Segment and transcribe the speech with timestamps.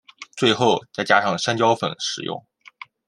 [0.35, 2.43] 最后再加上山椒粉食用。